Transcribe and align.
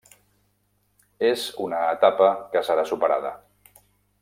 És 1.27 1.43
una 1.67 1.83
etapa 1.97 2.31
que 2.55 2.65
serà 2.71 2.87
superada. 2.95 3.35